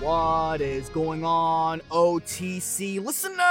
What 0.00 0.60
is 0.60 0.88
going 0.90 1.24
on, 1.24 1.80
OTC 1.90 3.04
listeners? 3.04 3.42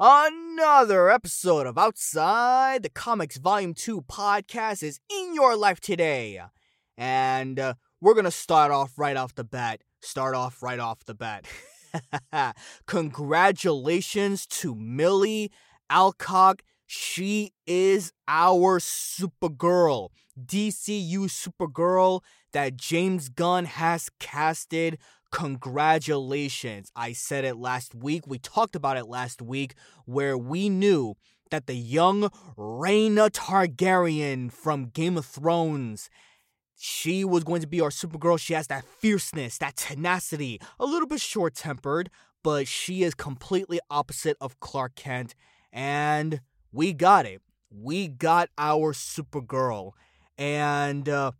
Another 0.00 1.08
episode 1.08 1.68
of 1.68 1.78
Outside 1.78 2.82
the 2.82 2.88
Comics 2.88 3.36
Volume 3.36 3.74
2 3.74 4.00
podcast 4.02 4.82
is 4.82 4.98
in 5.08 5.36
your 5.36 5.56
life 5.56 5.78
today. 5.78 6.40
And 6.98 7.60
uh, 7.60 7.74
we're 8.00 8.14
going 8.14 8.24
to 8.24 8.32
start 8.32 8.72
off 8.72 8.98
right 8.98 9.16
off 9.16 9.36
the 9.36 9.44
bat. 9.44 9.82
Start 10.02 10.34
off 10.34 10.60
right 10.64 10.80
off 10.80 11.04
the 11.04 11.14
bat. 11.14 11.46
Congratulations 12.86 14.48
to 14.48 14.74
Milly 14.74 15.52
Alcock. 15.88 16.62
She 16.86 17.52
is 17.68 18.12
our 18.26 18.80
Supergirl. 18.80 20.08
DCU 20.36 21.30
Supergirl 21.30 22.20
that 22.56 22.78
James 22.78 23.28
Gunn 23.28 23.66
has 23.66 24.08
casted. 24.18 24.96
Congratulations. 25.30 26.90
I 26.96 27.12
said 27.12 27.44
it 27.44 27.58
last 27.58 27.94
week. 27.94 28.26
We 28.26 28.38
talked 28.38 28.74
about 28.74 28.96
it 28.96 29.08
last 29.08 29.42
week 29.42 29.74
where 30.06 30.38
we 30.38 30.70
knew 30.70 31.16
that 31.50 31.66
the 31.66 31.74
young 31.74 32.30
Rhaena 32.56 33.28
Targaryen 33.28 34.50
from 34.50 34.86
Game 34.86 35.18
of 35.18 35.26
Thrones 35.26 36.08
she 36.78 37.26
was 37.26 37.44
going 37.44 37.60
to 37.60 37.66
be 37.66 37.82
our 37.82 37.90
Supergirl. 37.90 38.38
She 38.38 38.54
has 38.54 38.68
that 38.68 38.84
fierceness, 38.84 39.58
that 39.58 39.76
tenacity, 39.76 40.58
a 40.80 40.86
little 40.86 41.08
bit 41.08 41.20
short 41.20 41.54
tempered, 41.54 42.08
but 42.42 42.66
she 42.66 43.02
is 43.02 43.14
completely 43.14 43.80
opposite 43.90 44.38
of 44.40 44.60
Clark 44.60 44.94
Kent. 44.94 45.34
And 45.72 46.40
we 46.72 46.94
got 46.94 47.26
it. 47.26 47.42
We 47.70 48.08
got 48.08 48.48
our 48.56 48.94
Supergirl. 48.94 49.92
And 50.38 51.08
uh, 51.08 51.32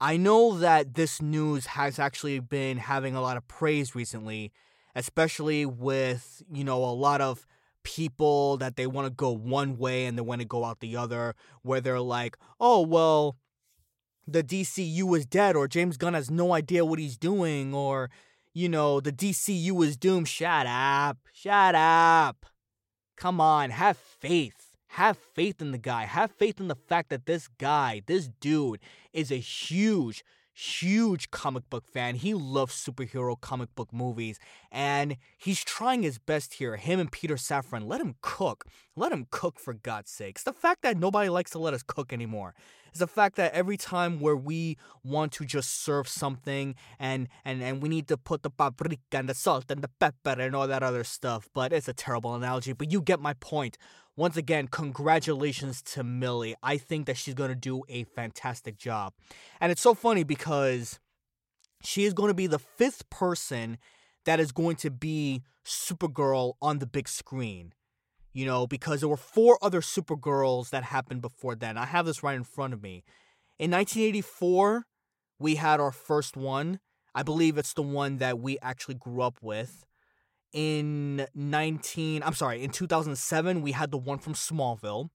I 0.00 0.16
know 0.16 0.58
that 0.58 0.94
this 0.94 1.20
news 1.20 1.66
has 1.66 1.98
actually 1.98 2.40
been 2.40 2.78
having 2.78 3.14
a 3.14 3.20
lot 3.20 3.36
of 3.36 3.46
praise 3.48 3.94
recently, 3.94 4.50
especially 4.94 5.66
with, 5.66 6.42
you 6.50 6.64
know, 6.64 6.82
a 6.82 6.94
lot 6.94 7.20
of 7.20 7.46
people 7.82 8.56
that 8.56 8.76
they 8.76 8.86
want 8.86 9.06
to 9.06 9.10
go 9.10 9.30
one 9.30 9.76
way 9.76 10.06
and 10.06 10.16
they 10.16 10.22
want 10.22 10.40
to 10.40 10.46
go 10.46 10.64
out 10.64 10.80
the 10.80 10.96
other, 10.96 11.34
where 11.62 11.82
they're 11.82 12.00
like, 12.00 12.38
oh, 12.58 12.80
well, 12.80 13.36
the 14.26 14.42
DCU 14.42 15.16
is 15.18 15.26
dead, 15.26 15.54
or 15.54 15.68
James 15.68 15.96
Gunn 15.96 16.14
has 16.14 16.30
no 16.30 16.54
idea 16.54 16.84
what 16.84 16.98
he's 16.98 17.18
doing, 17.18 17.74
or, 17.74 18.10
you 18.54 18.68
know, 18.68 19.00
the 19.00 19.12
DCU 19.12 19.84
is 19.84 19.96
doomed. 19.96 20.28
Shut 20.28 20.66
up. 20.66 21.18
Shut 21.32 21.74
up. 21.74 22.46
Come 23.16 23.40
on, 23.40 23.68
have 23.70 23.98
faith. 23.98 24.69
Have 24.94 25.18
faith 25.18 25.62
in 25.62 25.70
the 25.70 25.78
guy. 25.78 26.04
Have 26.04 26.32
faith 26.32 26.58
in 26.58 26.66
the 26.66 26.74
fact 26.74 27.10
that 27.10 27.26
this 27.26 27.48
guy, 27.58 28.02
this 28.06 28.28
dude, 28.40 28.80
is 29.12 29.30
a 29.30 29.36
huge, 29.36 30.24
huge 30.52 31.30
comic 31.30 31.70
book 31.70 31.86
fan. 31.86 32.16
He 32.16 32.34
loves 32.34 32.74
superhero 32.74 33.40
comic 33.40 33.72
book 33.76 33.92
movies, 33.92 34.40
and 34.70 35.16
he's 35.38 35.62
trying 35.62 36.02
his 36.02 36.18
best 36.18 36.54
here. 36.54 36.76
Him 36.76 36.98
and 36.98 37.12
Peter 37.12 37.36
Safran, 37.36 37.86
let 37.86 38.00
him 38.00 38.16
cook. 38.20 38.64
Let 38.96 39.12
him 39.12 39.28
cook 39.30 39.60
for 39.60 39.74
God's 39.74 40.10
sakes. 40.10 40.42
The 40.42 40.52
fact 40.52 40.82
that 40.82 40.96
nobody 40.96 41.28
likes 41.28 41.52
to 41.52 41.60
let 41.60 41.72
us 41.72 41.84
cook 41.84 42.12
anymore 42.12 42.54
is 42.92 43.00
the 43.00 43.06
fact 43.06 43.36
that 43.36 43.52
every 43.52 43.76
time 43.76 44.20
where 44.20 44.36
we 44.36 44.76
want 45.04 45.32
to 45.32 45.44
just 45.44 45.82
serve 45.82 46.08
something 46.08 46.74
and 46.98 47.28
and 47.44 47.62
and 47.62 47.82
we 47.82 47.88
need 47.88 48.08
to 48.08 48.16
put 48.16 48.42
the 48.42 48.50
paprika 48.50 48.98
and 49.12 49.28
the 49.28 49.34
salt 49.34 49.70
and 49.70 49.82
the 49.82 49.90
pepper 50.00 50.40
and 50.40 50.54
all 50.54 50.66
that 50.66 50.82
other 50.82 51.04
stuff. 51.04 51.48
But 51.54 51.72
it's 51.72 51.88
a 51.88 51.94
terrible 51.94 52.34
analogy. 52.34 52.72
But 52.72 52.92
you 52.92 53.00
get 53.00 53.20
my 53.20 53.34
point. 53.34 53.76
Once 54.16 54.36
again, 54.36 54.68
congratulations 54.68 55.80
to 55.80 56.02
Milly. 56.02 56.54
I 56.62 56.76
think 56.76 57.06
that 57.06 57.16
she's 57.16 57.34
going 57.34 57.48
to 57.48 57.54
do 57.54 57.84
a 57.88 58.04
fantastic 58.04 58.76
job. 58.76 59.14
And 59.60 59.72
it's 59.72 59.80
so 59.80 59.94
funny 59.94 60.24
because 60.24 60.98
she 61.82 62.04
is 62.04 62.12
going 62.12 62.28
to 62.28 62.34
be 62.34 62.46
the 62.46 62.58
fifth 62.58 63.08
person 63.08 63.78
that 64.24 64.40
is 64.40 64.52
going 64.52 64.76
to 64.76 64.90
be 64.90 65.42
Supergirl 65.64 66.54
on 66.60 66.78
the 66.78 66.86
big 66.86 67.08
screen. 67.08 67.72
You 68.32 68.46
know, 68.46 68.66
because 68.66 69.00
there 69.00 69.08
were 69.08 69.16
four 69.16 69.58
other 69.60 69.80
Supergirls 69.80 70.70
that 70.70 70.84
happened 70.84 71.20
before 71.20 71.56
then. 71.56 71.76
I 71.76 71.86
have 71.86 72.06
this 72.06 72.22
right 72.22 72.36
in 72.36 72.44
front 72.44 72.72
of 72.72 72.82
me. 72.82 73.02
In 73.58 73.70
1984, 73.72 74.86
we 75.38 75.56
had 75.56 75.80
our 75.80 75.90
first 75.90 76.36
one. 76.36 76.78
I 77.14 77.24
believe 77.24 77.58
it's 77.58 77.74
the 77.74 77.82
one 77.82 78.18
that 78.18 78.38
we 78.38 78.56
actually 78.62 78.94
grew 78.94 79.20
up 79.20 79.38
with 79.42 79.84
in 80.52 81.26
19 81.34 82.22
I'm 82.22 82.34
sorry, 82.34 82.62
in 82.62 82.70
2007 82.70 83.62
we 83.62 83.72
had 83.72 83.90
the 83.90 83.98
one 83.98 84.18
from 84.18 84.34
Smallville. 84.34 85.10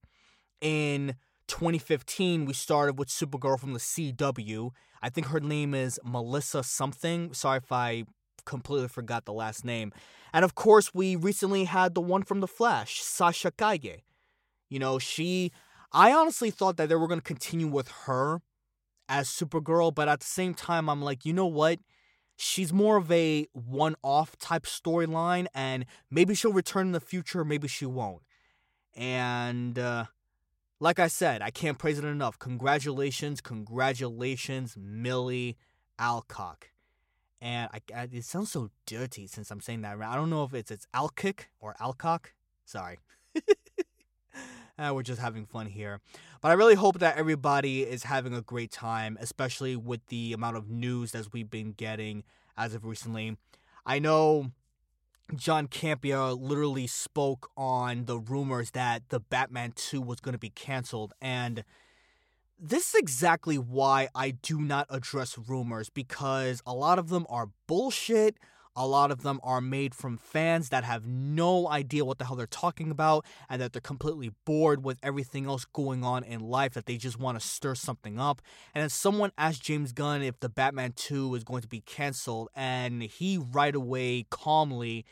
In 0.62 1.16
2015 1.48 2.46
we 2.46 2.54
started 2.54 2.98
with 2.98 3.10
Supergirl 3.10 3.60
from 3.60 3.74
the 3.74 3.80
CW. 3.80 4.72
I 5.02 5.10
think 5.10 5.28
her 5.28 5.40
name 5.40 5.74
is 5.74 6.00
Melissa 6.04 6.64
something. 6.64 7.34
Sorry 7.34 7.58
if 7.58 7.72
I 7.72 8.06
completely 8.46 8.88
forgot 8.88 9.26
the 9.26 9.34
last 9.34 9.66
name. 9.66 9.92
And 10.34 10.46
of 10.46 10.56
course 10.56 10.94
we 10.94 11.16
recently 11.16 11.66
had 11.66 11.96
the 11.96 12.02
one 12.02 12.24
from 12.24 12.40
The 12.40 12.48
Flash, 12.48 13.02
Sasha 13.02 13.52
Calle. 13.52 14.04
You 14.70 14.80
know, 14.80 15.00
she 15.00 15.52
I 15.92 16.12
honestly 16.12 16.52
thought 16.52 16.78
that 16.78 16.90
they 16.90 16.96
were 16.96 17.08
going 17.08 17.20
to 17.20 17.24
continue 17.24 17.68
with 17.68 17.90
her 18.06 18.42
as 19.08 19.30
Supergirl, 19.30 19.94
but 19.94 20.10
at 20.10 20.20
the 20.20 20.26
same 20.26 20.54
time 20.54 20.90
I'm 20.90 21.02
like, 21.02 21.26
you 21.26 21.34
know 21.34 21.46
what? 21.46 21.80
she's 22.38 22.74
more 22.74 22.98
of 22.98 23.12
a 23.12 23.48
one 23.54 23.96
off 24.04 24.38
type 24.38 24.64
storyline, 24.64 25.48
and 25.54 25.86
maybe 26.10 26.36
she'll 26.36 26.54
return 26.54 26.88
in 26.88 26.92
the 26.92 27.00
future, 27.00 27.46
maybe 27.46 27.68
she 27.68 27.86
won't. 27.86 28.22
And 28.96 29.78
uh, 29.78 30.06
like 30.80 31.00
I 31.00 31.08
said, 31.08 31.42
I 31.42 31.52
can't 31.52 31.78
praise 31.78 32.00
it 32.00 32.06
enough. 32.06 32.40
Congratulations, 32.40 33.42
congratulations, 33.42 34.76
Milly 34.78 35.58
Alcock. 36.00 36.70
And 37.46 37.70
I, 37.72 37.80
I, 37.96 38.08
it 38.12 38.26
sounds 38.26 38.52
so 38.52 38.72
dirty 38.88 39.28
since 39.28 39.52
I'm 39.52 39.62
saying 39.62 39.84
that. 39.84 40.02
I 40.02 40.16
don't 40.16 40.32
know 40.32 40.46
if 40.46 40.56
it's 40.56 40.72
it's 40.72 40.88
Alkick 40.96 41.42
or 41.60 41.76
Alcock. 41.80 42.34
Sorry. 42.66 42.98
Uh, 44.78 44.92
we're 44.94 45.04
just 45.04 45.22
having 45.22 45.46
fun 45.46 45.68
here. 45.68 46.02
But 46.42 46.52
I 46.52 46.56
really 46.56 46.76
hope 46.76 47.00
that 47.00 47.16
everybody 47.16 47.84
is 47.84 48.04
having 48.04 48.34
a 48.34 48.42
great 48.42 48.72
time, 48.72 49.18
especially 49.22 49.78
with 49.78 50.06
the 50.08 50.34
amount 50.34 50.58
of 50.58 50.70
news 50.70 51.14
that 51.14 51.32
we've 51.32 51.50
been 51.50 51.72
getting 51.72 52.26
as 52.58 52.74
of 52.74 52.84
recently. 52.84 53.38
I 53.86 54.00
know 54.00 54.52
John 55.34 55.70
Campea 55.70 56.38
literally 56.38 56.88
spoke 56.88 57.50
on 57.56 58.04
the 58.04 58.20
rumors 58.20 58.72
that 58.72 59.08
the 59.08 59.22
Batman 59.22 59.72
2 59.78 60.02
was 60.02 60.20
going 60.20 60.34
to 60.34 60.38
be 60.40 60.50
canceled. 60.50 61.14
And 61.22 61.64
this 62.60 62.90
is 62.90 62.96
exactly 62.96 63.58
why 63.58 64.08
I 64.16 64.32
do 64.32 64.62
not 64.62 64.88
address 64.90 65.38
rumors 65.38 65.90
because 65.90 66.62
a 66.66 66.74
lot 66.74 67.00
of 67.00 67.10
them 67.10 67.26
are 67.30 67.50
bullshit. 67.68 68.38
A 68.78 68.86
lot 68.86 69.10
of 69.10 69.24
them 69.24 69.40
are 69.42 69.62
made 69.62 69.96
from 69.96 70.18
fans 70.18 70.68
that 70.68 70.84
have 70.84 71.06
no 71.06 71.70
idea 71.70 72.04
what 72.04 72.18
the 72.18 72.26
hell 72.26 72.36
they're 72.36 72.46
talking 72.46 72.92
about 72.92 73.26
and 73.48 73.62
that 73.62 73.72
they're 73.72 73.80
completely 73.80 74.32
bored 74.44 74.84
with 74.84 74.98
everything 75.02 75.46
else 75.46 75.64
going 75.64 76.04
on 76.04 76.26
in 76.26 76.42
life, 76.42 76.74
that 76.74 76.86
they 76.86 76.98
just 76.98 77.18
want 77.18 77.40
to 77.40 77.48
stir 77.48 77.74
something 77.74 78.20
up. 78.20 78.42
And 78.74 78.82
then 78.82 78.90
someone 78.90 79.32
asked 79.38 79.64
James 79.64 79.94
Gunn 79.94 80.22
if 80.22 80.42
the 80.42 80.50
Batman 80.50 80.92
2 80.94 81.36
is 81.36 81.46
going 81.46 81.62
to 81.62 81.70
be 81.70 81.80
canceled, 81.80 82.50
and 82.54 83.02
he 83.02 83.38
right 83.38 83.74
away, 83.74 84.26
calmly, 84.30 85.06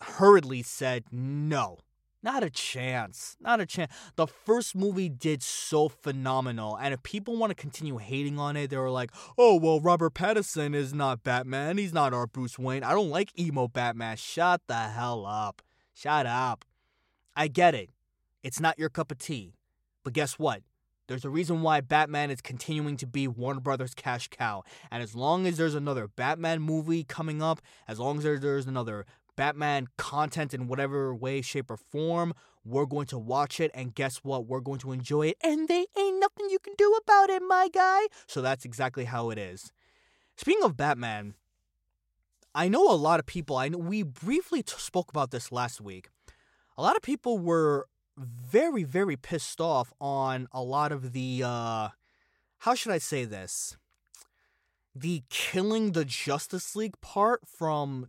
hurriedly 0.00 0.62
said 0.62 1.04
no. 1.12 1.80
Not 2.22 2.44
a 2.44 2.50
chance. 2.50 3.36
Not 3.40 3.60
a 3.60 3.66
chance. 3.66 3.92
The 4.16 4.26
first 4.26 4.74
movie 4.74 5.08
did 5.08 5.42
so 5.42 5.88
phenomenal. 5.88 6.76
And 6.76 6.92
if 6.92 7.02
people 7.02 7.36
want 7.36 7.50
to 7.50 7.54
continue 7.54 7.96
hating 7.96 8.38
on 8.38 8.56
it, 8.56 8.68
they 8.68 8.76
were 8.76 8.90
like, 8.90 9.10
oh, 9.38 9.56
well, 9.56 9.80
Robert 9.80 10.12
Pattinson 10.12 10.74
is 10.74 10.92
not 10.92 11.22
Batman. 11.22 11.78
He's 11.78 11.94
not 11.94 12.12
our 12.12 12.26
Bruce 12.26 12.58
Wayne. 12.58 12.84
I 12.84 12.92
don't 12.92 13.08
like 13.08 13.38
emo 13.38 13.68
Batman. 13.68 14.16
Shut 14.18 14.60
the 14.66 14.74
hell 14.74 15.24
up. 15.24 15.62
Shut 15.94 16.26
up. 16.26 16.64
I 17.34 17.48
get 17.48 17.74
it. 17.74 17.90
It's 18.42 18.60
not 18.60 18.78
your 18.78 18.90
cup 18.90 19.10
of 19.10 19.18
tea. 19.18 19.54
But 20.04 20.12
guess 20.12 20.38
what? 20.38 20.62
There's 21.10 21.24
a 21.24 21.30
reason 21.30 21.62
why 21.62 21.80
Batman 21.80 22.30
is 22.30 22.40
continuing 22.40 22.96
to 22.98 23.06
be 23.06 23.26
Warner 23.26 23.58
Brothers' 23.58 23.94
cash 23.94 24.28
cow. 24.28 24.62
And 24.92 25.02
as 25.02 25.16
long 25.16 25.44
as 25.44 25.56
there's 25.56 25.74
another 25.74 26.06
Batman 26.06 26.62
movie 26.62 27.02
coming 27.02 27.42
up, 27.42 27.60
as 27.88 27.98
long 27.98 28.18
as 28.18 28.22
there's 28.22 28.66
another 28.66 29.06
Batman 29.36 29.88
content 29.96 30.54
in 30.54 30.66
whatever 30.66 31.14
way, 31.14 31.42
shape, 31.42 31.70
or 31.70 31.76
form. 31.76 32.34
We're 32.64 32.86
going 32.86 33.06
to 33.06 33.18
watch 33.18 33.60
it, 33.60 33.70
and 33.74 33.94
guess 33.94 34.18
what? 34.18 34.46
We're 34.46 34.60
going 34.60 34.80
to 34.80 34.92
enjoy 34.92 35.28
it, 35.28 35.36
and 35.42 35.68
they 35.68 35.86
ain't 35.98 36.20
nothing 36.20 36.50
you 36.50 36.58
can 36.58 36.74
do 36.76 36.98
about 37.02 37.30
it, 37.30 37.42
my 37.42 37.68
guy. 37.72 38.02
So 38.26 38.42
that's 38.42 38.64
exactly 38.64 39.04
how 39.04 39.30
it 39.30 39.38
is. 39.38 39.72
Speaking 40.36 40.62
of 40.62 40.76
Batman, 40.76 41.34
I 42.54 42.68
know 42.68 42.90
a 42.90 42.96
lot 42.96 43.20
of 43.20 43.26
people. 43.26 43.56
I 43.56 43.68
know 43.68 43.78
we 43.78 44.02
briefly 44.02 44.62
t- 44.62 44.74
spoke 44.76 45.10
about 45.10 45.30
this 45.30 45.52
last 45.52 45.80
week, 45.80 46.08
a 46.76 46.82
lot 46.82 46.96
of 46.96 47.02
people 47.02 47.38
were 47.38 47.86
very, 48.16 48.84
very 48.84 49.16
pissed 49.16 49.60
off 49.60 49.92
on 50.00 50.48
a 50.52 50.62
lot 50.62 50.92
of 50.92 51.12
the, 51.12 51.42
uh, 51.44 51.88
how 52.58 52.74
should 52.74 52.92
I 52.92 52.98
say 52.98 53.24
this? 53.24 53.76
The 54.94 55.22
killing 55.30 55.92
the 55.92 56.04
Justice 56.04 56.74
League 56.74 57.00
part 57.00 57.42
from 57.46 58.08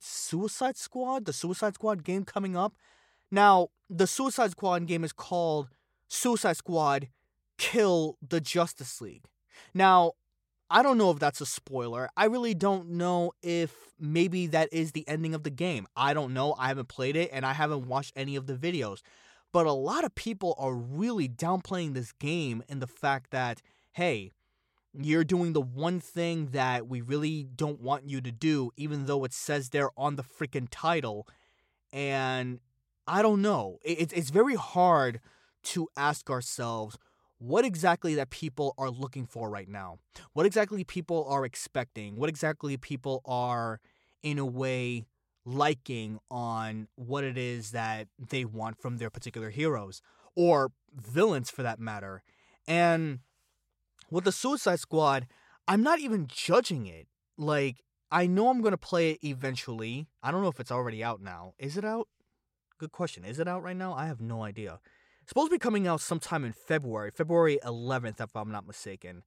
Suicide 0.00 0.76
Squad, 0.76 1.26
the 1.26 1.32
Suicide 1.32 1.74
Squad 1.74 2.02
game 2.02 2.24
coming 2.24 2.56
up. 2.56 2.74
Now, 3.30 3.68
the 3.88 4.06
Suicide 4.06 4.50
Squad 4.50 4.86
game 4.86 5.04
is 5.04 5.12
called 5.12 5.68
Suicide 6.08 6.56
Squad 6.56 7.08
Kill 7.58 8.16
the 8.26 8.40
Justice 8.40 9.00
League. 9.00 9.24
Now, 9.74 10.12
I 10.70 10.82
don't 10.82 10.98
know 10.98 11.10
if 11.10 11.18
that's 11.18 11.40
a 11.40 11.46
spoiler. 11.46 12.08
I 12.16 12.24
really 12.26 12.54
don't 12.54 12.90
know 12.90 13.32
if 13.42 13.74
maybe 13.98 14.46
that 14.48 14.72
is 14.72 14.92
the 14.92 15.06
ending 15.06 15.34
of 15.34 15.42
the 15.42 15.50
game. 15.50 15.86
I 15.94 16.14
don't 16.14 16.32
know. 16.32 16.54
I 16.58 16.68
haven't 16.68 16.88
played 16.88 17.16
it 17.16 17.30
and 17.32 17.44
I 17.44 17.52
haven't 17.52 17.86
watched 17.86 18.12
any 18.16 18.36
of 18.36 18.46
the 18.46 18.54
videos. 18.54 19.00
But 19.52 19.66
a 19.66 19.72
lot 19.72 20.04
of 20.04 20.14
people 20.14 20.54
are 20.58 20.74
really 20.74 21.28
downplaying 21.28 21.94
this 21.94 22.12
game 22.12 22.62
in 22.68 22.78
the 22.78 22.86
fact 22.86 23.32
that, 23.32 23.60
hey, 23.92 24.32
you're 24.92 25.24
doing 25.24 25.52
the 25.52 25.60
one 25.60 26.00
thing 26.00 26.48
that 26.48 26.88
we 26.88 27.00
really 27.00 27.44
don't 27.44 27.80
want 27.80 28.08
you 28.08 28.20
to 28.20 28.32
do, 28.32 28.70
even 28.76 29.06
though 29.06 29.24
it 29.24 29.32
says 29.32 29.68
there 29.68 29.90
on 29.96 30.16
the 30.16 30.22
freaking 30.22 30.66
title. 30.70 31.28
And 31.92 32.60
I 33.06 33.22
don't 33.22 33.42
know. 33.42 33.78
It's, 33.84 34.12
it's 34.12 34.30
very 34.30 34.56
hard 34.56 35.20
to 35.62 35.88
ask 35.96 36.30
ourselves 36.30 36.96
what 37.38 37.64
exactly 37.64 38.14
that 38.16 38.30
people 38.30 38.74
are 38.76 38.90
looking 38.90 39.26
for 39.26 39.48
right 39.48 39.68
now. 39.68 39.98
What 40.32 40.46
exactly 40.46 40.84
people 40.84 41.26
are 41.28 41.44
expecting. 41.44 42.16
What 42.16 42.28
exactly 42.28 42.76
people 42.76 43.22
are, 43.24 43.80
in 44.22 44.38
a 44.38 44.46
way, 44.46 45.06
liking 45.44 46.18
on 46.30 46.88
what 46.96 47.24
it 47.24 47.38
is 47.38 47.70
that 47.70 48.08
they 48.18 48.44
want 48.44 48.80
from 48.80 48.98
their 48.98 49.10
particular 49.10 49.50
heroes 49.50 50.02
or 50.36 50.72
villains 50.94 51.50
for 51.50 51.62
that 51.62 51.80
matter. 51.80 52.22
And 52.66 53.20
with 54.10 54.24
the 54.24 54.32
Suicide 54.32 54.80
Squad, 54.80 55.26
I'm 55.68 55.82
not 55.82 56.00
even 56.00 56.26
judging 56.26 56.86
it. 56.86 57.06
Like, 57.36 57.82
I 58.10 58.26
know 58.26 58.48
I'm 58.48 58.60
going 58.60 58.72
to 58.72 58.78
play 58.78 59.12
it 59.12 59.18
eventually. 59.24 60.08
I 60.22 60.30
don't 60.30 60.42
know 60.42 60.48
if 60.48 60.60
it's 60.60 60.72
already 60.72 61.02
out 61.02 61.20
now. 61.20 61.54
Is 61.58 61.76
it 61.76 61.84
out? 61.84 62.08
Good 62.78 62.92
question. 62.92 63.24
Is 63.24 63.38
it 63.38 63.48
out 63.48 63.62
right 63.62 63.76
now? 63.76 63.94
I 63.94 64.06
have 64.06 64.20
no 64.20 64.42
idea 64.42 64.80
supposed 65.30 65.48
to 65.48 65.54
be 65.54 65.60
coming 65.60 65.86
out 65.86 66.00
sometime 66.00 66.44
in 66.44 66.52
February, 66.52 67.12
February 67.12 67.60
11th, 67.64 68.20
if 68.20 68.34
I'm 68.34 68.50
not 68.50 68.66
mistaken. 68.66 69.22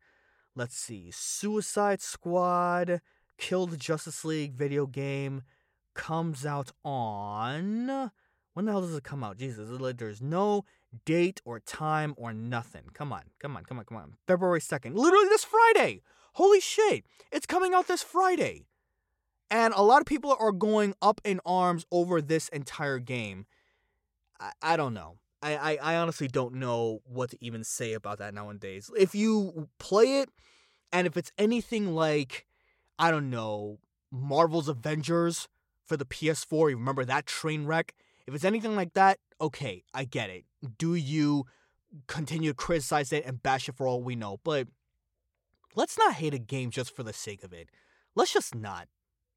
Let's 0.53 0.75
see. 0.75 1.11
Suicide 1.11 2.01
Squad, 2.01 2.99
Kill 3.37 3.67
the 3.67 3.77
Justice 3.77 4.25
League 4.25 4.53
video 4.53 4.85
game 4.85 5.43
comes 5.93 6.45
out 6.45 6.73
on. 6.83 8.11
When 8.53 8.65
the 8.65 8.71
hell 8.71 8.81
does 8.81 8.95
it 8.95 9.03
come 9.03 9.23
out? 9.23 9.37
Jesus, 9.37 9.69
there's 9.97 10.21
no 10.21 10.63
date 11.05 11.41
or 11.43 11.59
time 11.59 12.13
or 12.17 12.33
nothing. 12.33 12.83
Come 12.93 13.11
on, 13.11 13.23
come 13.39 13.57
on, 13.57 13.63
come 13.63 13.79
on, 13.79 13.85
come 13.85 13.97
on. 13.97 14.13
February 14.27 14.59
2nd. 14.59 14.95
Literally 14.95 15.27
this 15.29 15.43
Friday. 15.43 16.01
Holy 16.33 16.59
shit. 16.59 17.05
It's 17.31 17.45
coming 17.45 17.73
out 17.73 17.87
this 17.87 18.03
Friday. 18.03 18.65
And 19.49 19.73
a 19.75 19.81
lot 19.83 20.01
of 20.01 20.07
people 20.07 20.35
are 20.39 20.51
going 20.51 20.93
up 21.01 21.21
in 21.23 21.39
arms 21.45 21.85
over 21.91 22.21
this 22.21 22.47
entire 22.49 22.99
game. 22.99 23.45
I, 24.39 24.51
I 24.61 24.77
don't 24.77 24.93
know. 24.93 25.17
I, 25.41 25.55
I, 25.55 25.93
I 25.93 25.95
honestly 25.97 26.27
don't 26.27 26.55
know 26.55 27.01
what 27.05 27.31
to 27.31 27.37
even 27.43 27.63
say 27.63 27.93
about 27.93 28.19
that 28.19 28.33
nowadays. 28.33 28.89
If 28.97 29.13
you 29.13 29.67
play 29.77 30.21
it, 30.21 30.29
and 30.91 31.07
if 31.07 31.17
it's 31.17 31.31
anything 31.37 31.93
like, 31.93 32.45
I 32.97 33.11
don't 33.11 33.29
know, 33.29 33.79
Marvel's 34.11 34.69
Avengers 34.69 35.49
for 35.85 35.97
the 35.97 36.05
PS4, 36.05 36.69
you 36.69 36.77
remember 36.77 37.03
that 37.03 37.25
train 37.25 37.65
wreck? 37.65 37.93
If 38.25 38.33
it's 38.33 38.45
anything 38.45 38.75
like 38.75 38.93
that, 38.93 39.19
okay, 39.41 39.83
I 39.93 40.05
get 40.05 40.29
it. 40.29 40.45
Do 40.77 40.95
you 40.95 41.45
continue 42.07 42.51
to 42.51 42.55
criticize 42.55 43.11
it 43.11 43.25
and 43.25 43.43
bash 43.43 43.67
it 43.67 43.75
for 43.75 43.87
all 43.87 44.01
we 44.01 44.15
know? 44.15 44.39
But 44.43 44.67
let's 45.75 45.97
not 45.97 46.13
hate 46.13 46.33
a 46.33 46.39
game 46.39 46.69
just 46.69 46.95
for 46.95 47.03
the 47.03 47.13
sake 47.13 47.43
of 47.43 47.53
it. 47.53 47.69
Let's 48.15 48.33
just 48.33 48.55
not. 48.55 48.87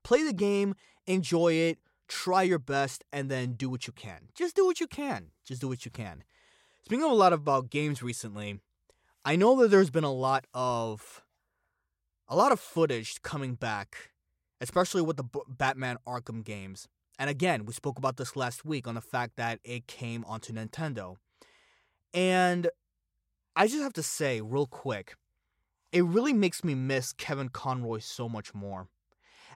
Play 0.05 0.23
the 0.23 0.33
game, 0.33 0.75
enjoy 1.06 1.55
it, 1.55 1.79
try 2.06 2.43
your 2.43 2.61
best, 2.61 3.05
and 3.12 3.29
then 3.31 3.55
do 3.55 3.69
what 3.69 3.87
you 3.87 3.93
can. 3.93 4.29
Just 4.35 4.55
do 4.55 4.65
what 4.65 4.81
you 4.81 4.87
can. 4.87 5.31
Just 5.44 5.61
do 5.61 5.69
what 5.69 5.85
you 5.85 5.91
can. 5.91 6.23
Speaking 6.85 7.05
of 7.05 7.11
a 7.11 7.15
lot 7.15 7.33
about 7.33 7.71
games 7.71 8.03
recently, 8.03 8.61
I 9.25 9.35
know 9.35 9.61
that 9.61 9.73
there's 9.73 9.91
been 9.91 10.05
a 10.05 10.12
lot 10.12 10.47
of 10.55 11.25
a 12.29 12.37
lot 12.37 12.53
of 12.53 12.61
footage 12.61 13.23
coming 13.23 13.55
back, 13.55 14.12
especially 14.61 15.03
with 15.03 15.17
the 15.17 15.25
B- 15.25 15.41
Batman 15.49 15.99
Arkham 16.06 16.44
games. 16.44 16.87
And 17.19 17.31
again, 17.31 17.65
we 17.65 17.73
spoke 17.73 17.99
about 17.99 18.17
this 18.17 18.37
last 18.37 18.65
week 18.65 18.87
on 18.87 18.95
the 18.95 19.01
fact 19.01 19.37
that 19.37 19.59
it 19.65 19.87
came 19.87 20.25
onto 20.27 20.53
Nintendo. 20.53 21.17
And 22.13 22.69
I 23.55 23.67
just 23.67 23.83
have 23.83 23.95
to 23.95 24.03
say, 24.03 24.41
real 24.41 24.67
quick, 24.67 25.15
it 25.93 26.05
really 26.05 26.35
makes 26.35 26.63
me 26.63 26.75
miss 26.75 27.13
Kevin 27.15 27.49
Conroy 27.49 28.01
so 28.01 28.29
much 28.29 28.55
more. 28.55 28.89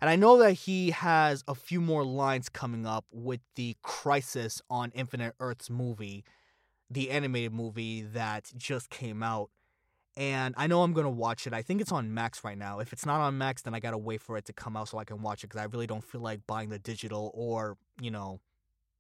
And 0.01 0.09
I 0.09 0.17
know 0.17 0.39
that 0.39 0.53
he 0.53 0.91
has 0.91 1.45
a 1.47 1.55
few 1.55 1.83
more 1.83 2.05
lines 2.05 2.49
coming 2.49 2.87
up 2.87 3.05
with 3.13 3.41
the 3.57 3.77
Crisis 3.83 4.63
on 4.71 4.91
Infinite 4.95 5.35
Earths 5.39 5.69
movie, 5.69 6.25
the 6.89 7.11
animated 7.11 7.53
movie 7.53 8.01
that 8.01 8.51
just 8.57 8.89
came 8.89 9.23
out. 9.23 9.51
And 10.21 10.55
I 10.59 10.67
know 10.67 10.83
I'm 10.83 10.93
to 10.93 11.09
watch 11.09 11.47
it. 11.47 11.55
I 11.55 11.63
think 11.63 11.81
it's 11.81 11.93
on 11.93 12.13
Max 12.13 12.45
right 12.45 12.59
now. 12.59 12.79
If 12.79 12.93
it's 12.93 13.07
not 13.07 13.23
on 13.23 13.39
Max, 13.39 13.63
then 13.63 13.75
I 13.75 13.81
got 13.81 13.93
to 13.93 13.99
wait 13.99 14.21
for 14.21 14.37
it 14.37 14.45
to 14.45 14.53
come 14.53 14.77
out 14.77 14.89
so 14.91 14.99
I 14.99 15.05
can 15.05 15.23
watch 15.23 15.43
it 15.43 15.47
because 15.47 15.63
I 15.63 15.65
really 15.65 15.87
don't 15.87 16.05
feel 16.05 16.21
like 16.21 16.47
buying 16.47 16.69
the 16.69 16.79
digital 16.79 17.31
or, 17.33 17.79
you 18.03 18.11
know, 18.11 18.39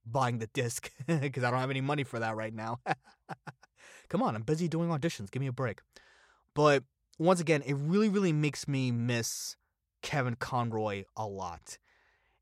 buying 0.06 0.38
the 0.38 0.46
disc 0.46 0.90
because 1.06 1.44
I 1.44 1.50
don't 1.50 1.60
have 1.60 1.68
any 1.68 1.82
money 1.82 2.04
for 2.04 2.20
that 2.20 2.36
right 2.36 2.54
now. 2.54 2.80
Come 4.08 4.22
on, 4.22 4.34
I'm 4.34 4.44
busy 4.44 4.66
doing 4.66 4.88
auditions. 4.88 5.30
Give 5.30 5.40
me 5.42 5.46
a 5.46 5.52
break. 5.52 5.82
But 6.54 6.84
once 7.18 7.38
again, 7.38 7.60
it 7.66 7.74
really, 7.74 8.08
really 8.08 8.32
makes 8.32 8.66
me 8.66 8.90
miss 8.90 9.56
Kevin 10.00 10.36
Conroy 10.36 11.04
a 11.18 11.26
lot. 11.26 11.76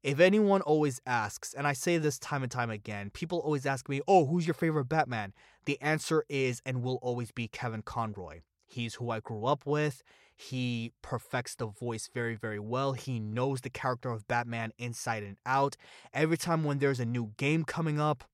If 0.05 0.21
anyone 0.21 0.61
always 0.61 1.01
asks, 1.05 1.53
and 1.53 1.67
I 1.67 1.73
say 1.73 1.99
this 1.99 2.21
time 2.21 2.45
and 2.45 2.53
time 2.53 2.71
again, 2.71 3.11
people 3.11 3.41
always 3.41 3.67
ask 3.67 3.89
me, 3.89 4.03
Oh, 4.07 4.27
who's 4.27 4.47
your 4.47 4.55
favorite 4.55 4.85
Batman? 4.85 5.35
The 5.65 5.83
answer 5.83 6.25
is 6.29 6.63
and 6.65 6.85
will 6.85 7.01
always 7.03 7.33
be 7.33 7.49
Kevin 7.49 7.83
Conroy. 7.83 8.43
He's 8.69 8.97
who 8.97 9.11
I 9.11 9.21
grew 9.21 9.47
up 9.47 9.67
with. 9.67 10.03
He 10.37 10.93
perfects 11.03 11.57
the 11.57 11.67
voice 11.67 12.09
very, 12.13 12.37
very 12.37 12.61
well. 12.61 12.93
He 12.93 13.19
knows 13.19 13.63
the 13.63 13.71
character 13.71 14.11
of 14.11 14.29
Batman 14.29 14.73
inside 14.79 15.25
and 15.25 15.37
out. 15.45 15.77
Every 16.15 16.37
time 16.37 16.63
when 16.63 16.79
there's 16.79 17.01
a 17.01 17.05
new 17.05 17.33
game 17.39 17.65
coming 17.65 17.99
up, 17.99 18.25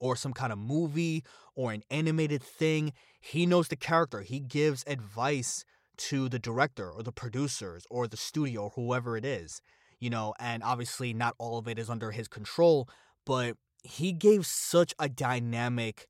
or 0.00 0.16
some 0.16 0.32
kind 0.32 0.52
of 0.52 0.58
movie, 0.58 1.22
or 1.54 1.72
an 1.72 1.82
animated 1.90 2.42
thing, 2.42 2.92
he 3.20 3.46
knows 3.46 3.68
the 3.68 3.76
character. 3.76 4.22
He 4.22 4.40
gives 4.40 4.84
advice 4.86 5.64
to 5.98 6.28
the 6.28 6.38
director 6.38 6.90
or 6.90 7.02
the 7.02 7.12
producers 7.12 7.86
or 7.90 8.06
the 8.06 8.16
studio 8.16 8.64
or 8.64 8.70
whoever 8.70 9.16
it 9.16 9.24
is, 9.24 9.62
you 9.98 10.10
know, 10.10 10.34
and 10.38 10.62
obviously 10.62 11.12
not 11.14 11.34
all 11.38 11.58
of 11.58 11.68
it 11.68 11.78
is 11.78 11.88
under 11.88 12.10
his 12.10 12.28
control, 12.28 12.88
but 13.24 13.56
he 13.82 14.12
gave 14.12 14.44
such 14.46 14.94
a 14.98 15.08
dynamic 15.08 16.08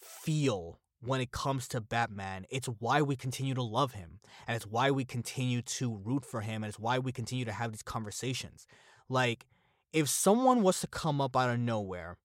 feel 0.00 0.79
when 1.00 1.20
it 1.20 1.30
comes 1.30 1.66
to 1.68 1.80
Batman. 1.80 2.46
It's 2.50 2.66
why 2.66 3.02
we 3.02 3.16
continue 3.16 3.54
to 3.54 3.62
love 3.62 3.92
him, 3.92 4.20
and 4.46 4.56
it's 4.56 4.66
why 4.66 4.90
we 4.90 5.04
continue 5.04 5.62
to 5.62 6.00
root 6.04 6.24
for 6.24 6.42
him, 6.42 6.62
and 6.62 6.68
it's 6.68 6.78
why 6.78 6.98
we 6.98 7.12
continue 7.12 7.44
to 7.44 7.52
have 7.52 7.72
these 7.72 7.82
conversations. 7.82 8.66
Like, 9.08 9.46
if 9.92 10.08
someone 10.08 10.62
was 10.62 10.80
to 10.80 10.86
come 10.86 11.20
up 11.20 11.36
out 11.36 11.50
of 11.50 11.58
nowhere 11.58 12.18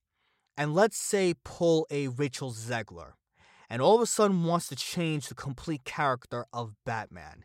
and 0.57 0.73
let's 0.73 0.97
say 0.97 1.33
pull 1.43 1.87
a 1.89 2.07
Rachel 2.09 2.51
Zegler, 2.51 3.13
and 3.69 3.81
all 3.81 3.95
of 3.95 4.01
a 4.01 4.05
sudden 4.05 4.43
wants 4.43 4.67
to 4.67 4.75
change 4.75 5.27
the 5.27 5.35
complete 5.35 5.83
character 5.83 6.45
of 6.53 6.75
Batman. 6.85 7.43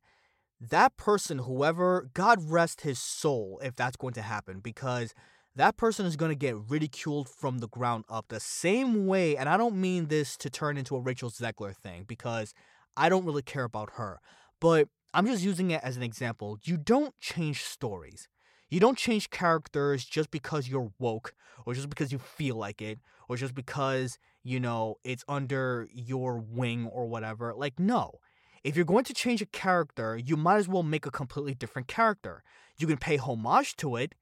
That 0.61 0.97
person, 0.97 1.39
whoever, 1.39 2.11
God 2.13 2.51
rest 2.51 2.83
his 2.83 2.99
soul 2.99 3.59
if 3.65 3.75
that's 3.75 3.97
going 3.97 4.15
to 4.15 4.23
happen, 4.23 4.61
because 4.61 5.15
that 5.57 5.77
person 5.77 6.07
is 6.07 6.17
going 6.17 6.31
to 6.31 6.37
get 6.37 6.57
ridiculed 6.69 7.29
from 7.29 7.59
the 7.59 7.69
ground 7.69 8.05
up 8.09 8.27
the 8.29 8.41
same 8.41 9.07
way. 9.07 9.37
And 9.37 9.49
I 9.49 9.57
don't 9.57 9.77
mean 9.77 10.07
this 10.07 10.37
to 10.39 10.51
turn 10.51 10.77
into 10.77 10.97
a 10.97 11.01
Rachel 11.01 11.31
Zegler 11.31 11.75
thing, 11.75 12.05
because 12.07 12.55
I 12.97 13.09
don't 13.09 13.25
really 13.25 13.43
care 13.43 13.65
about 13.65 13.91
her. 13.95 14.21
But 14.61 14.89
I'm 15.13 15.27
just 15.27 15.43
using 15.43 15.71
it 15.71 15.81
as 15.83 15.97
an 15.97 16.03
example. 16.03 16.59
You 16.63 16.77
don't 16.77 17.19
change 17.19 17.65
stories. 17.65 18.29
You 18.69 18.79
don't 18.79 18.97
change 18.97 19.31
characters 19.31 20.05
just 20.05 20.31
because 20.31 20.69
you're 20.69 20.93
woke 21.01 21.35
or 21.67 21.75
just 21.75 21.91
because 21.91 22.13
you 22.13 22.19
feel 22.19 22.55
like 22.55 22.81
it 22.81 23.01
or 23.29 23.37
just 23.37 23.55
because, 23.55 24.19
you 24.45 24.61
know, 24.61 24.97
it's 25.03 25.25
under 25.29 25.89
your 25.93 26.39
wing 26.39 26.87
or 26.87 27.07
whatever. 27.07 27.53
Like, 27.57 27.81
no. 27.81 28.21
If 28.63 28.77
you're 28.77 28.85
going 28.85 29.05
to 29.05 29.15
change 29.15 29.43
a 29.43 29.47
character, 29.47 30.17
you 30.17 30.37
might 30.37 30.59
as 30.59 30.69
well 30.69 30.83
make 30.83 31.07
a 31.07 31.11
completely 31.11 31.55
different 31.55 31.89
character. 31.89 32.45
You 32.79 32.87
can 32.87 32.99
pay 32.99 33.17
homage 33.17 33.75
to 33.77 33.97
it, 33.97 34.15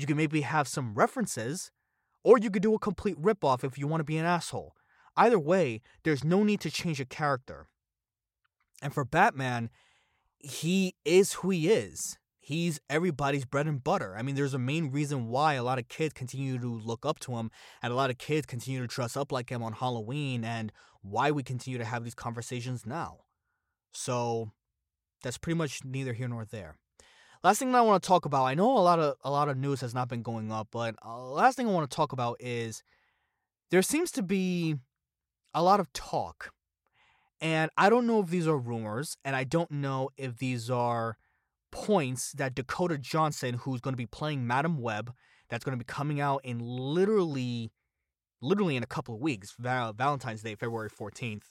you 0.00 0.06
can 0.06 0.16
maybe 0.16 0.40
have 0.42 0.68
some 0.68 0.94
references, 0.94 1.70
or 2.24 2.38
you 2.38 2.50
could 2.50 2.62
do 2.62 2.74
a 2.74 2.78
complete 2.78 3.20
ripoff 3.20 3.64
if 3.64 3.78
you 3.78 3.86
want 3.86 4.00
to 4.00 4.04
be 4.04 4.18
an 4.18 4.26
asshole. 4.26 4.74
Either 5.16 5.38
way, 5.38 5.80
there's 6.04 6.24
no 6.24 6.42
need 6.42 6.60
to 6.60 6.70
change 6.70 7.00
a 7.00 7.04
character. 7.04 7.68
And 8.82 8.94
for 8.94 9.04
Batman, 9.04 9.70
he 10.38 10.94
is 11.04 11.34
who 11.34 11.50
he 11.50 11.68
is 11.68 12.18
he's 12.50 12.80
everybody's 12.90 13.44
bread 13.44 13.68
and 13.68 13.82
butter. 13.82 14.16
I 14.16 14.22
mean, 14.22 14.34
there's 14.34 14.54
a 14.54 14.58
main 14.58 14.90
reason 14.90 15.28
why 15.28 15.54
a 15.54 15.62
lot 15.62 15.78
of 15.78 15.88
kids 15.88 16.12
continue 16.14 16.58
to 16.58 16.66
look 16.66 17.06
up 17.06 17.20
to 17.20 17.36
him 17.36 17.52
and 17.80 17.92
a 17.92 17.96
lot 17.96 18.10
of 18.10 18.18
kids 18.18 18.44
continue 18.44 18.80
to 18.80 18.88
dress 18.88 19.16
up 19.16 19.30
like 19.30 19.50
him 19.50 19.62
on 19.62 19.74
Halloween 19.74 20.44
and 20.44 20.72
why 21.00 21.30
we 21.30 21.44
continue 21.44 21.78
to 21.78 21.84
have 21.84 22.02
these 22.02 22.14
conversations 22.14 22.84
now. 22.84 23.18
So 23.92 24.50
that's 25.22 25.38
pretty 25.38 25.56
much 25.56 25.84
neither 25.84 26.12
here 26.12 26.26
nor 26.26 26.44
there. 26.44 26.76
Last 27.42 27.58
thing 27.58 27.74
I 27.74 27.80
want 27.80 28.02
to 28.02 28.06
talk 28.06 28.26
about, 28.26 28.44
I 28.44 28.54
know 28.54 28.76
a 28.76 28.80
lot 28.80 28.98
of 28.98 29.14
a 29.24 29.30
lot 29.30 29.48
of 29.48 29.56
news 29.56 29.80
has 29.80 29.94
not 29.94 30.08
been 30.08 30.22
going 30.22 30.52
up, 30.52 30.68
but 30.70 30.94
uh, 31.04 31.18
last 31.18 31.56
thing 31.56 31.66
I 31.66 31.72
want 31.72 31.90
to 31.90 31.94
talk 31.94 32.12
about 32.12 32.36
is 32.38 32.82
there 33.70 33.80
seems 33.80 34.10
to 34.12 34.22
be 34.22 34.76
a 35.54 35.62
lot 35.62 35.80
of 35.80 35.90
talk. 35.94 36.52
And 37.40 37.70
I 37.78 37.88
don't 37.88 38.06
know 38.06 38.20
if 38.20 38.28
these 38.28 38.46
are 38.46 38.58
rumors, 38.58 39.16
and 39.24 39.34
I 39.34 39.44
don't 39.44 39.70
know 39.70 40.10
if 40.18 40.36
these 40.36 40.68
are 40.68 41.16
points 41.70 42.32
that 42.32 42.54
Dakota 42.54 42.98
Johnson, 42.98 43.54
who's 43.54 43.80
going 43.80 43.94
to 43.94 43.98
be 43.98 44.06
playing 44.06 44.46
Madame 44.46 44.78
Web, 44.78 45.14
that's 45.48 45.64
going 45.64 45.78
to 45.78 45.82
be 45.82 45.90
coming 45.90 46.20
out 46.20 46.42
in 46.44 46.58
literally, 46.58 47.72
literally 48.42 48.76
in 48.76 48.82
a 48.82 48.86
couple 48.86 49.14
of 49.14 49.22
weeks, 49.22 49.54
Valentine's 49.58 50.42
Day, 50.42 50.54
February 50.54 50.90
14th. 50.90 51.44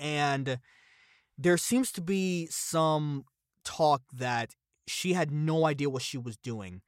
And 0.00 0.58
there 1.38 1.56
seems 1.56 1.92
to 1.92 2.00
be 2.00 2.48
some 2.50 3.24
talk 3.66 4.02
that 4.12 4.54
she 4.86 5.12
had 5.12 5.30
no 5.30 5.66
idea 5.66 5.90
what 5.90 6.02
she 6.02 6.18
was 6.18 6.36
doing. 6.36 6.80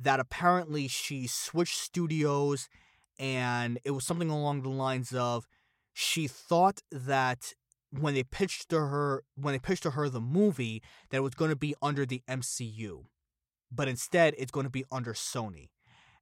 That 0.00 0.18
apparently 0.18 0.88
she 0.88 1.26
switched 1.26 1.78
studios, 1.78 2.68
and 3.18 3.78
it 3.84 3.92
was 3.92 4.04
something 4.04 4.30
along 4.30 4.62
the 4.62 4.70
lines 4.70 5.12
of 5.12 5.46
she 5.92 6.26
thought 6.26 6.80
that 6.90 7.52
when 7.90 8.14
they 8.14 8.24
pitched 8.24 8.70
to 8.70 8.76
her 8.76 9.22
when 9.36 9.52
they 9.52 9.58
pitched 9.58 9.82
to 9.82 9.90
her 9.90 10.08
the 10.08 10.20
movie 10.20 10.82
that 11.10 11.18
it 11.18 11.22
was 11.22 11.34
going 11.34 11.50
to 11.50 11.56
be 11.56 11.74
under 11.82 12.06
the 12.06 12.22
MCU, 12.28 13.04
but 13.70 13.86
instead 13.86 14.34
it's 14.38 14.50
going 14.50 14.64
to 14.64 14.70
be 14.70 14.84
under 14.90 15.12
Sony, 15.12 15.68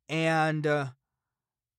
and 0.09 0.67
uh, 0.67 0.87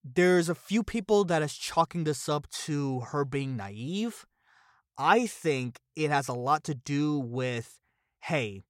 there's 0.04 0.50
a 0.50 0.56
few 0.56 0.84
people 0.84 1.24
that 1.26 1.42
is 1.42 1.54
chalking 1.54 2.06
this 2.06 2.28
up 2.28 2.50
to 2.50 3.02
her 3.12 3.26
being 3.26 3.56
naive. 3.58 4.26
I 4.98 5.28
think 5.28 5.80
it 5.96 6.10
has 6.10 6.28
a 6.28 6.34
lot 6.34 6.64
to 6.66 6.76
do 6.76 7.20
with, 7.20 7.81
hey, 8.22 8.62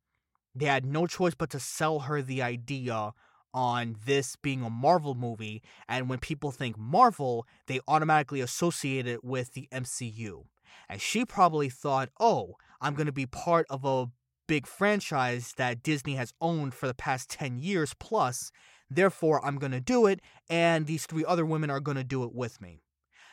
they 0.53 0.65
had 0.65 0.86
no 0.86 1.08
choice 1.08 1.36
but 1.36 1.50
to 1.51 1.60
sell 1.60 2.00
her 2.00 2.22
the 2.22 2.41
idea 2.41 3.13
on 3.53 3.98
this 4.05 4.36
being 4.38 4.62
a 4.62 4.70
Marvel 4.70 5.15
movie, 5.15 5.62
and 5.88 6.10
when 6.10 6.20
people 6.20 6.51
think 6.51 6.77
Marvel, 6.77 7.46
they 7.67 7.79
automatically 7.88 8.41
associate 8.41 9.08
it 9.08 9.24
with 9.24 9.53
the 9.53 9.67
MCU. 9.72 10.46
And 10.88 11.01
she 11.01 11.25
probably 11.25 11.70
thought, 11.70 12.10
oh, 12.20 12.55
I'm 12.79 12.96
going 12.96 13.08
to 13.08 13.12
be 13.12 13.25
part 13.25 13.65
of 13.70 13.84
a 13.86 14.08
big 14.48 14.67
franchise 14.67 15.53
that 15.58 15.84
Disney 15.84 16.15
has 16.15 16.34
owned 16.41 16.74
for 16.74 16.88
the 16.88 16.93
past 16.93 17.29
10 17.29 17.60
years 17.60 17.93
plus, 18.00 18.51
therefore 18.89 19.46
I'm 19.46 19.58
going 19.58 19.72
to 19.72 19.81
do 19.81 20.05
it, 20.05 20.22
and 20.50 20.88
these 20.88 21.05
three 21.05 21.25
other 21.25 21.46
women 21.46 21.70
are 21.70 21.79
going 21.79 21.98
to 21.98 22.03
do 22.03 22.24
it 22.24 22.34
with 22.34 22.62
me. 22.62 22.81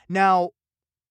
Now, 0.08 0.50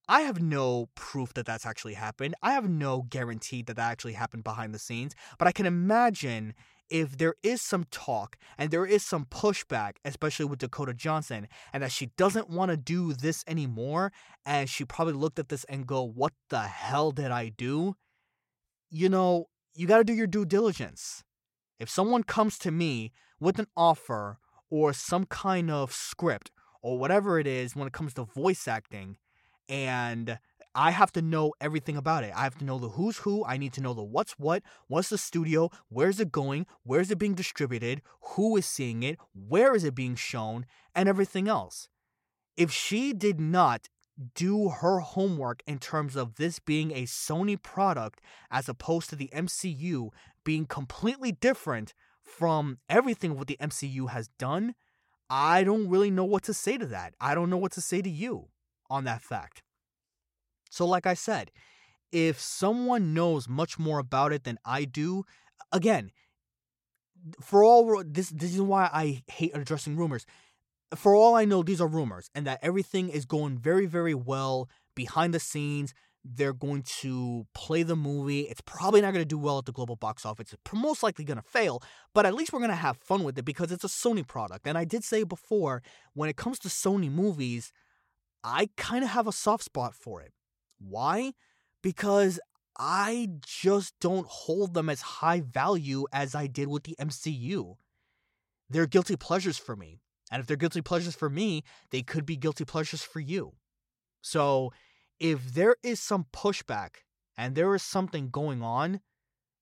I 0.08 0.22
have 0.22 0.40
no 0.40 0.88
proof 0.94 1.34
that 1.34 1.44
that's 1.44 1.66
actually 1.66 1.94
happened. 1.94 2.34
I 2.42 2.52
have 2.52 2.68
no 2.68 3.02
guarantee 3.02 3.62
that 3.62 3.76
that 3.76 3.90
actually 3.90 4.14
happened 4.14 4.42
behind 4.42 4.74
the 4.74 4.78
scenes, 4.78 5.14
but 5.38 5.46
I 5.46 5.52
can 5.52 5.66
imagine 5.66 6.54
if 6.88 7.18
there 7.18 7.34
is 7.42 7.60
some 7.60 7.84
talk 7.90 8.38
and 8.56 8.70
there 8.70 8.86
is 8.86 9.04
some 9.04 9.26
pushback, 9.26 9.96
especially 10.06 10.46
with 10.46 10.60
Dakota 10.60 10.94
Johnson, 10.94 11.46
and 11.74 11.82
that 11.82 11.92
she 11.92 12.06
doesn't 12.16 12.48
want 12.48 12.70
to 12.70 12.78
do 12.78 13.12
this 13.12 13.44
anymore, 13.46 14.10
and 14.46 14.70
she 14.70 14.86
probably 14.86 15.12
looked 15.12 15.38
at 15.38 15.50
this 15.50 15.64
and 15.64 15.86
go, 15.86 16.02
What 16.02 16.32
the 16.48 16.60
hell 16.60 17.12
did 17.12 17.30
I 17.30 17.50
do? 17.50 17.94
You 18.88 19.10
know, 19.10 19.48
you 19.74 19.86
got 19.86 19.98
to 19.98 20.04
do 20.04 20.14
your 20.14 20.26
due 20.26 20.46
diligence. 20.46 21.22
If 21.78 21.90
someone 21.90 22.22
comes 22.22 22.58
to 22.60 22.70
me 22.70 23.12
with 23.38 23.58
an 23.58 23.66
offer 23.76 24.38
or 24.70 24.94
some 24.94 25.26
kind 25.26 25.70
of 25.70 25.92
script 25.92 26.50
or 26.82 26.98
whatever 26.98 27.38
it 27.38 27.46
is 27.46 27.76
when 27.76 27.86
it 27.86 27.92
comes 27.92 28.14
to 28.14 28.24
voice 28.24 28.66
acting, 28.66 29.18
and 29.68 30.38
I 30.74 30.90
have 30.92 31.12
to 31.12 31.22
know 31.22 31.54
everything 31.60 31.96
about 31.96 32.24
it. 32.24 32.32
I 32.36 32.44
have 32.44 32.56
to 32.58 32.64
know 32.64 32.78
the 32.78 32.90
who's 32.90 33.18
who. 33.18 33.44
I 33.44 33.56
need 33.56 33.72
to 33.74 33.80
know 33.80 33.94
the 33.94 34.02
what's 34.02 34.38
what, 34.38 34.62
what's 34.86 35.08
the 35.08 35.18
studio, 35.18 35.70
where's 35.88 36.20
it 36.20 36.30
going, 36.30 36.66
where's 36.84 37.10
it 37.10 37.18
being 37.18 37.34
distributed, 37.34 38.02
who 38.20 38.56
is 38.56 38.66
seeing 38.66 39.02
it, 39.02 39.18
where 39.34 39.74
is 39.74 39.84
it 39.84 39.94
being 39.94 40.14
shown, 40.14 40.66
and 40.94 41.08
everything 41.08 41.48
else. 41.48 41.88
If 42.56 42.70
she 42.70 43.12
did 43.12 43.40
not 43.40 43.88
do 44.34 44.68
her 44.68 45.00
homework 45.00 45.62
in 45.66 45.78
terms 45.78 46.16
of 46.16 46.36
this 46.36 46.58
being 46.58 46.90
a 46.92 47.04
Sony 47.04 47.60
product 47.60 48.20
as 48.50 48.68
opposed 48.68 49.10
to 49.10 49.16
the 49.16 49.30
MCU 49.34 50.10
being 50.44 50.66
completely 50.66 51.32
different 51.32 51.94
from 52.22 52.78
everything 52.88 53.36
what 53.36 53.46
the 53.46 53.58
MCU 53.60 54.10
has 54.10 54.28
done, 54.38 54.74
I 55.30 55.62
don't 55.64 55.88
really 55.88 56.10
know 56.10 56.24
what 56.24 56.42
to 56.44 56.54
say 56.54 56.78
to 56.78 56.86
that. 56.86 57.14
I 57.20 57.34
don't 57.34 57.50
know 57.50 57.56
what 57.56 57.72
to 57.72 57.80
say 57.80 58.02
to 58.02 58.10
you 58.10 58.48
on 58.90 59.04
that 59.04 59.22
fact. 59.22 59.62
So, 60.70 60.86
like 60.86 61.06
I 61.06 61.14
said, 61.14 61.50
if 62.12 62.40
someone 62.40 63.14
knows 63.14 63.48
much 63.48 63.78
more 63.78 63.98
about 63.98 64.32
it 64.32 64.44
than 64.44 64.58
I 64.64 64.84
do, 64.84 65.24
again, 65.72 66.10
for 67.40 67.64
all 67.64 68.02
this, 68.06 68.30
this 68.30 68.54
is 68.54 68.60
why 68.60 68.88
I 68.92 69.22
hate 69.26 69.52
addressing 69.54 69.96
rumors. 69.96 70.24
For 70.94 71.14
all 71.14 71.34
I 71.34 71.44
know, 71.44 71.62
these 71.62 71.80
are 71.80 71.86
rumors, 71.88 72.30
and 72.34 72.46
that 72.46 72.60
everything 72.62 73.10
is 73.10 73.26
going 73.26 73.58
very, 73.58 73.86
very 73.86 74.14
well 74.14 74.68
behind 74.94 75.34
the 75.34 75.40
scenes. 75.40 75.92
They're 76.24 76.54
going 76.54 76.82
to 77.00 77.46
play 77.54 77.82
the 77.82 77.96
movie. 77.96 78.40
It's 78.42 78.60
probably 78.62 79.00
not 79.00 79.12
going 79.12 79.22
to 79.22 79.28
do 79.28 79.38
well 79.38 79.58
at 79.58 79.66
the 79.66 79.72
global 79.72 79.96
box 79.96 80.26
office. 80.26 80.52
It's 80.52 80.72
most 80.72 81.02
likely 81.02 81.24
going 81.24 81.40
to 81.40 81.48
fail, 81.48 81.82
but 82.14 82.26
at 82.26 82.34
least 82.34 82.52
we're 82.52 82.58
going 82.58 82.70
to 82.70 82.76
have 82.76 82.96
fun 82.98 83.22
with 83.22 83.38
it 83.38 83.44
because 83.44 83.70
it's 83.70 83.84
a 83.84 83.88
Sony 83.88 84.26
product. 84.26 84.66
And 84.66 84.76
I 84.76 84.84
did 84.84 85.04
say 85.04 85.22
before, 85.22 85.82
when 86.14 86.28
it 86.28 86.36
comes 86.36 86.58
to 86.60 86.68
Sony 86.68 87.10
movies, 87.10 87.72
I 88.42 88.70
kind 88.76 89.04
of 89.04 89.10
have 89.10 89.26
a 89.26 89.32
soft 89.32 89.64
spot 89.64 89.94
for 89.94 90.20
it. 90.22 90.32
Why? 90.78 91.32
Because 91.82 92.40
I 92.78 93.28
just 93.44 93.94
don't 94.00 94.26
hold 94.26 94.74
them 94.74 94.88
as 94.88 95.00
high 95.00 95.40
value 95.40 96.06
as 96.12 96.34
I 96.34 96.46
did 96.46 96.68
with 96.68 96.84
the 96.84 96.96
MCU. 97.00 97.74
They're 98.70 98.86
guilty 98.86 99.16
pleasures 99.16 99.58
for 99.58 99.74
me. 99.74 100.00
And 100.30 100.40
if 100.40 100.46
they're 100.46 100.56
guilty 100.56 100.82
pleasures 100.82 101.16
for 101.16 101.30
me, 101.30 101.64
they 101.90 102.02
could 102.02 102.26
be 102.26 102.36
guilty 102.36 102.64
pleasures 102.64 103.02
for 103.02 103.20
you. 103.20 103.54
So 104.20 104.72
if 105.18 105.54
there 105.54 105.76
is 105.82 106.00
some 106.00 106.26
pushback 106.32 106.96
and 107.36 107.54
there 107.54 107.74
is 107.74 107.82
something 107.82 108.28
going 108.30 108.62
on 108.62 109.00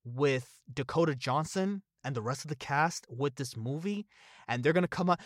with 0.05 0.61
Dakota 0.73 1.15
Johnson 1.15 1.83
and 2.05 2.15
the 2.15 2.23
rest 2.23 2.45
of 2.45 2.49
the 2.49 2.57
cast 2.57 3.07
with 3.09 3.37
this 3.37 3.57
movie, 3.57 4.07
and 4.49 4.63
they're 4.63 4.73
going 4.73 4.83
to 4.83 4.89
come 4.89 5.11
out, 5.11 5.21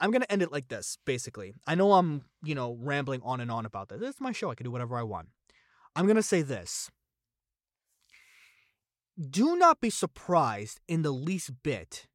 I'm 0.00 0.10
gonna 0.10 0.26
end 0.28 0.42
it 0.42 0.52
like 0.52 0.68
this, 0.68 0.98
basically. 1.04 1.54
I 1.66 1.74
know 1.74 1.94
I'm, 1.94 2.22
you 2.42 2.54
know, 2.54 2.76
rambling 2.80 3.20
on 3.24 3.40
and 3.40 3.50
on 3.50 3.66
about 3.66 3.88
this. 3.88 4.00
It's 4.02 4.20
my 4.20 4.32
show. 4.32 4.50
I 4.50 4.54
can 4.54 4.64
do 4.64 4.70
whatever 4.70 4.96
I 4.96 5.02
want. 5.02 5.28
I'm 5.96 6.06
gonna 6.06 6.22
say 6.22 6.42
this. 6.42 6.90
Do 9.18 9.56
not 9.56 9.80
be 9.80 9.90
surprised 9.90 10.80
in 10.86 11.02
the 11.02 11.10
least 11.10 11.62
bit 11.62 12.06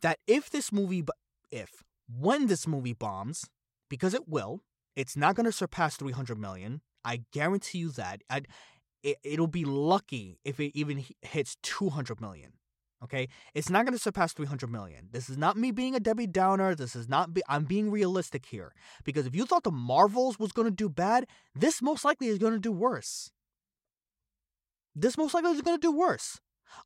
that 0.00 0.18
if 0.26 0.50
this 0.50 0.72
movie, 0.72 1.04
if 1.52 1.82
when 2.12 2.48
this 2.48 2.66
movie 2.66 2.94
bombs, 2.94 3.48
because 3.88 4.14
it 4.14 4.28
will, 4.28 4.62
it's 4.96 5.16
not 5.16 5.36
gonna 5.36 5.52
surpass 5.52 5.96
300 5.96 6.38
million. 6.38 6.80
I 7.04 7.22
guarantee 7.32 7.78
you 7.78 7.90
that. 7.92 8.22
I, 8.28 8.42
it, 9.02 9.18
it'll 9.22 9.46
be 9.46 9.64
lucky 9.64 10.38
if 10.44 10.58
it 10.60 10.76
even 10.76 11.04
hits 11.22 11.56
200 11.62 12.20
million. 12.20 12.52
Okay, 13.02 13.28
it's 13.54 13.70
not 13.70 13.86
going 13.86 13.96
to 13.96 14.02
surpass 14.02 14.34
300 14.34 14.70
million. 14.70 15.08
This 15.10 15.30
is 15.30 15.38
not 15.38 15.56
me 15.56 15.70
being 15.70 15.94
a 15.94 16.00
Debbie 16.00 16.26
Downer. 16.26 16.74
This 16.74 16.94
is 16.94 17.08
not. 17.08 17.32
Be- 17.32 17.42
I'm 17.48 17.64
being 17.64 17.90
realistic 17.90 18.44
here 18.46 18.74
because 19.04 19.26
if 19.26 19.34
you 19.34 19.46
thought 19.46 19.64
the 19.64 19.70
Marvels 19.70 20.38
was 20.38 20.52
going 20.52 20.66
to 20.68 20.74
do 20.74 20.90
bad, 20.90 21.26
this 21.54 21.80
most 21.80 22.04
likely 22.04 22.28
is 22.28 22.38
going 22.38 22.52
to 22.52 22.58
do 22.58 22.72
worse. 22.72 23.30
This 24.94 25.16
most 25.16 25.32
likely 25.32 25.52
is 25.52 25.62
going 25.62 25.78
to 25.78 25.86
do 25.86 25.96
worse, 25.96 26.40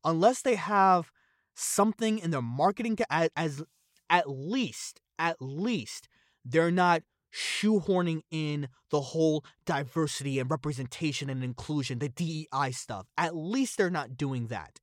unless 0.05 0.41
they 0.41 0.55
have 0.55 1.11
something 1.53 2.19
in 2.19 2.31
their 2.31 2.41
marketing 2.41 2.97
as, 3.09 3.29
as 3.35 3.63
at 4.09 4.29
least 4.29 5.01
at 5.17 5.37
least 5.41 6.07
they're 6.43 6.71
not 6.71 7.01
shoehorning 7.33 8.21
in 8.31 8.69
the 8.91 9.01
whole 9.01 9.43
diversity 9.65 10.39
and 10.39 10.49
representation 10.49 11.29
and 11.29 11.43
inclusion, 11.43 11.99
the 11.99 12.07
DEI 12.07 12.71
stuff. 12.71 13.07
At 13.17 13.35
least 13.35 13.77
they're 13.77 13.89
not 13.89 14.15
doing 14.15 14.47
that 14.47 14.79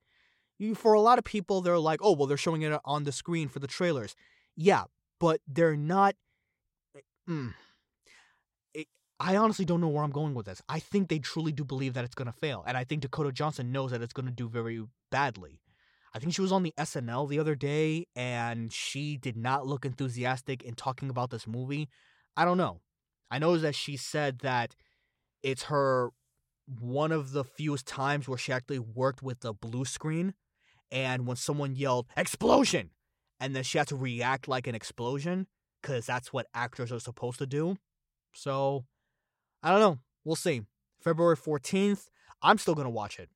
for 0.75 0.93
a 0.93 1.01
lot 1.01 1.19
of 1.19 1.25
people, 1.25 1.61
they're 1.61 1.79
like, 1.79 2.01
oh, 2.03 2.13
well, 2.13 2.27
they're 2.27 2.37
showing 2.37 2.63
it 2.63 2.79
on 2.85 3.05
the 3.05 3.13
screen 3.13 3.49
for 3.49 3.59
the 3.59 3.67
trailers. 3.67 4.15
Yeah, 4.57 4.85
but 5.19 5.41
they're 5.47 5.77
not. 5.77 6.15
Eh, 6.97 7.01
mm, 7.29 7.55
I 9.23 9.37
honestly 9.37 9.65
don't 9.65 9.81
know 9.81 9.89
where 9.89 10.03
I'm 10.03 10.11
going 10.11 10.35
with 10.35 10.47
this. 10.47 10.61
I 10.69 10.81
think 10.81 11.09
they 11.09 11.21
truly 11.21 11.53
do 11.53 11.65
believe 11.65 11.95
that 11.95 12.05
it's 12.05 12.15
going 12.15 12.27
to 12.27 12.37
fail. 12.37 12.65
And 12.67 12.77
I 12.77 12.83
think 12.83 13.03
Dakota 13.03 13.31
Johnson 13.31 13.71
knows 13.71 13.93
that 13.93 14.03
it's 14.03 14.13
going 14.13 14.27
to 14.27 14.33
do 14.33 14.49
very 14.49 14.83
badly. 15.13 15.61
I 16.13 16.19
think 16.19 16.35
she 16.35 16.43
was 16.43 16.51
on 16.51 16.65
the 16.65 16.75
SNL 16.77 17.29
the 17.29 17.39
other 17.39 17.55
day 17.55 18.07
and 18.17 18.73
she 18.73 19.17
did 19.17 19.37
not 19.37 19.65
look 19.65 19.85
enthusiastic 19.85 20.65
in 20.65 20.75
talking 20.75 21.09
about 21.09 21.31
this 21.31 21.47
movie. 21.47 21.89
I 22.37 22.45
don't 22.45 22.59
know. 22.59 22.81
I 23.31 23.39
know 23.39 23.57
that 23.57 23.77
she 23.77 23.97
said 23.97 24.41
that 24.41 24.75
it's 25.43 25.65
her 25.65 26.11
one 26.81 27.13
of 27.13 27.31
the 27.31 27.45
fewest 27.45 27.87
times 27.87 28.29
where 28.29 28.39
she 28.39 28.53
actually 28.53 28.81
worked 28.81 29.23
with 29.23 29.41
the 29.41 29.53
blue 29.53 29.85
screen 29.85 30.35
and 30.93 31.27
when 31.27 31.37
someone 31.37 31.75
yelled 31.75 32.07
explosion 32.17 32.91
and 33.41 33.57
then 33.57 33.65
she 33.65 33.79
had 33.79 33.89
to 33.89 33.97
react 33.97 34.47
like 34.47 34.69
an 34.69 34.75
explosion 34.77 35.49
because 35.81 36.07
that's 36.07 36.33
what 36.33 36.47
actors 36.55 36.93
are 36.93 37.01
supposed 37.01 37.39
to 37.39 37.47
do. 37.47 37.77
So 38.33 38.85
I 39.63 39.71
don't 39.71 39.81
know. 39.81 39.99
We'll 40.25 40.37
see. 40.37 40.63
February 41.01 41.37
14th, 41.37 42.07
I'm 42.43 42.59
still 42.59 42.75
to 42.85 42.91
watch 42.91 43.19
it. 43.19 43.29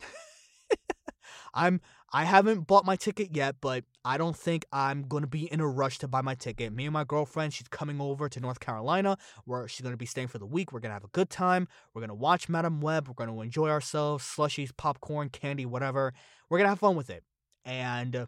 I'm 1.54 1.82
I 2.14 2.24
haven't 2.24 2.66
bought 2.66 2.84
my 2.84 2.96
ticket 2.96 3.34
yet, 3.34 3.56
but 3.62 3.84
I 4.04 4.18
don't 4.18 4.36
think 4.36 4.66
I'm 4.70 5.04
going 5.04 5.22
to 5.22 5.28
be 5.28 5.50
in 5.50 5.60
a 5.60 5.66
rush 5.66 5.96
to 5.98 6.08
buy 6.08 6.20
my 6.20 6.34
ticket. 6.34 6.70
Me 6.70 6.84
and 6.84 6.92
my 6.92 7.04
girlfriend, 7.04 7.54
she's 7.54 7.68
coming 7.68 8.02
over 8.02 8.28
to 8.28 8.38
North 8.38 8.60
Carolina 8.60 9.16
where 9.46 9.66
she's 9.66 9.80
going 9.80 9.94
to 9.94 9.98
be 9.98 10.04
staying 10.04 10.28
for 10.28 10.38
the 10.38 10.44
week. 10.44 10.72
We're 10.72 10.80
going 10.80 10.90
to 10.90 10.94
have 10.94 11.04
a 11.04 11.08
good 11.08 11.30
time. 11.30 11.68
We're 11.94 12.00
going 12.00 12.10
to 12.10 12.14
watch 12.14 12.50
Madame 12.50 12.82
Web. 12.82 13.08
We're 13.08 13.14
going 13.14 13.30
to 13.30 13.40
enjoy 13.40 13.70
ourselves, 13.70 14.24
slushies, 14.24 14.70
popcorn, 14.76 15.30
candy, 15.30 15.64
whatever. 15.64 16.12
We're 16.50 16.58
going 16.58 16.66
to 16.66 16.70
have 16.70 16.80
fun 16.80 16.96
with 16.96 17.08
it. 17.08 17.24
And 17.64 18.14
uh, 18.14 18.26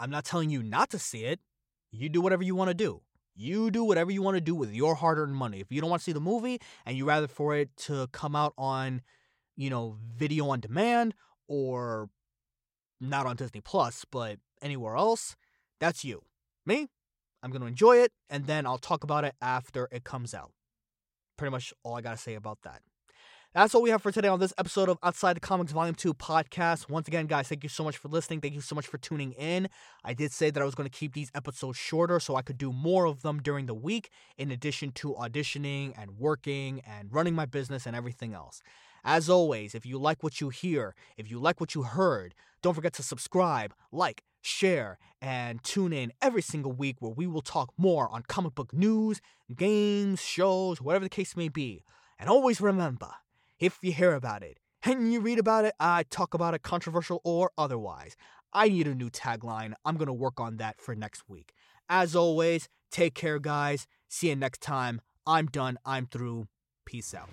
I'm 0.00 0.10
not 0.10 0.24
telling 0.24 0.50
you 0.50 0.60
not 0.64 0.90
to 0.90 0.98
see 0.98 1.26
it. 1.26 1.38
You 1.92 2.08
do 2.08 2.20
whatever 2.20 2.42
you 2.42 2.56
want 2.56 2.70
to 2.70 2.74
do. 2.74 3.02
You 3.36 3.70
do 3.70 3.84
whatever 3.84 4.10
you 4.10 4.22
want 4.22 4.36
to 4.36 4.40
do 4.40 4.54
with 4.54 4.72
your 4.72 4.96
hard 4.96 5.18
earned 5.18 5.36
money. 5.36 5.60
If 5.60 5.70
you 5.70 5.80
don't 5.80 5.90
want 5.90 6.00
to 6.00 6.04
see 6.04 6.12
the 6.12 6.20
movie 6.20 6.60
and 6.84 6.96
you 6.96 7.04
rather 7.04 7.28
for 7.28 7.54
it 7.54 7.76
to 7.78 8.08
come 8.08 8.34
out 8.34 8.52
on, 8.58 9.00
you 9.56 9.70
know, 9.70 9.96
video 10.16 10.48
on 10.48 10.58
demand 10.58 11.14
or 11.46 12.08
not 13.00 13.26
on 13.26 13.36
Disney 13.36 13.60
Plus, 13.60 14.04
but 14.10 14.38
anywhere 14.62 14.96
else, 14.96 15.36
that's 15.80 16.04
you. 16.04 16.22
Me, 16.66 16.88
I'm 17.42 17.50
going 17.50 17.60
to 17.60 17.68
enjoy 17.68 17.98
it 17.98 18.12
and 18.30 18.46
then 18.46 18.66
I'll 18.66 18.78
talk 18.78 19.04
about 19.04 19.24
it 19.24 19.34
after 19.40 19.88
it 19.92 20.04
comes 20.04 20.34
out. 20.34 20.52
Pretty 21.36 21.50
much 21.50 21.74
all 21.82 21.96
I 21.96 22.00
got 22.00 22.12
to 22.12 22.16
say 22.16 22.34
about 22.34 22.58
that. 22.62 22.80
That's 23.54 23.72
all 23.72 23.82
we 23.82 23.90
have 23.90 24.02
for 24.02 24.10
today 24.10 24.26
on 24.26 24.40
this 24.40 24.52
episode 24.58 24.88
of 24.88 24.98
Outside 25.00 25.36
the 25.36 25.40
Comics 25.40 25.70
Volume 25.70 25.94
2 25.94 26.12
podcast. 26.14 26.90
Once 26.90 27.06
again, 27.06 27.26
guys, 27.26 27.46
thank 27.46 27.62
you 27.62 27.68
so 27.68 27.84
much 27.84 27.96
for 27.96 28.08
listening. 28.08 28.40
Thank 28.40 28.54
you 28.54 28.60
so 28.60 28.74
much 28.74 28.88
for 28.88 28.98
tuning 28.98 29.30
in. 29.34 29.68
I 30.02 30.12
did 30.12 30.32
say 30.32 30.50
that 30.50 30.60
I 30.60 30.64
was 30.64 30.74
going 30.74 30.88
to 30.88 30.98
keep 30.98 31.14
these 31.14 31.30
episodes 31.36 31.78
shorter 31.78 32.18
so 32.18 32.34
I 32.34 32.42
could 32.42 32.58
do 32.58 32.72
more 32.72 33.04
of 33.04 33.22
them 33.22 33.40
during 33.40 33.66
the 33.66 33.74
week, 33.74 34.10
in 34.36 34.50
addition 34.50 34.90
to 34.92 35.14
auditioning 35.14 35.92
and 35.96 36.18
working 36.18 36.80
and 36.84 37.14
running 37.14 37.36
my 37.36 37.46
business 37.46 37.86
and 37.86 37.94
everything 37.94 38.34
else. 38.34 38.60
As 39.04 39.28
always, 39.28 39.74
if 39.74 39.84
you 39.84 39.98
like 39.98 40.22
what 40.22 40.40
you 40.40 40.48
hear, 40.48 40.94
if 41.18 41.30
you 41.30 41.38
like 41.38 41.60
what 41.60 41.74
you 41.74 41.82
heard, 41.82 42.34
don't 42.62 42.74
forget 42.74 42.94
to 42.94 43.02
subscribe, 43.02 43.74
like, 43.92 44.22
share, 44.40 44.98
and 45.20 45.62
tune 45.62 45.92
in 45.92 46.12
every 46.22 46.40
single 46.40 46.72
week 46.72 46.96
where 47.00 47.12
we 47.12 47.26
will 47.26 47.42
talk 47.42 47.70
more 47.76 48.08
on 48.08 48.22
comic 48.28 48.54
book 48.54 48.72
news, 48.72 49.20
games, 49.54 50.22
shows, 50.22 50.80
whatever 50.80 51.04
the 51.04 51.10
case 51.10 51.36
may 51.36 51.48
be. 51.48 51.82
And 52.18 52.30
always 52.30 52.60
remember, 52.60 53.10
if 53.58 53.78
you 53.82 53.92
hear 53.92 54.14
about 54.14 54.42
it 54.42 54.58
and 54.82 55.12
you 55.12 55.20
read 55.20 55.38
about 55.38 55.66
it, 55.66 55.74
I 55.78 56.04
talk 56.08 56.32
about 56.32 56.54
it 56.54 56.62
controversial 56.62 57.20
or 57.24 57.50
otherwise. 57.58 58.16
I 58.54 58.68
need 58.68 58.86
a 58.86 58.94
new 58.94 59.10
tagline. 59.10 59.74
I'm 59.84 59.96
going 59.96 60.06
to 60.06 60.12
work 60.12 60.40
on 60.40 60.56
that 60.58 60.80
for 60.80 60.94
next 60.94 61.24
week. 61.28 61.52
As 61.88 62.16
always, 62.16 62.68
take 62.90 63.14
care, 63.14 63.38
guys. 63.38 63.86
See 64.08 64.28
you 64.28 64.36
next 64.36 64.62
time. 64.62 65.00
I'm 65.26 65.46
done. 65.46 65.78
I'm 65.84 66.06
through. 66.06 66.48
Peace 66.86 67.14
out. 67.14 67.28